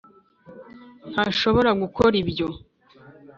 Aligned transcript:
ntashobora 1.11 1.69
gukora 1.81 2.15
ibyo. 2.23 2.47